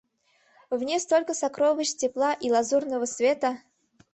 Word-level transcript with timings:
В 0.71 0.81
ней 0.81 0.99
столько 0.99 1.35
сокровищ 1.35 1.93
тепла 1.95 2.33
и 2.33 2.49
лазурного 2.49 3.05
света! 3.05 3.59